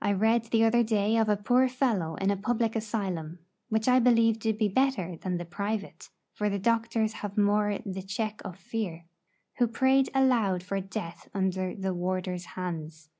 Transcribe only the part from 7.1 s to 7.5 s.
have